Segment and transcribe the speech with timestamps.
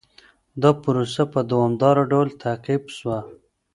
[0.61, 3.19] دا پروسه په دوامداره ډول تعقيب سوه.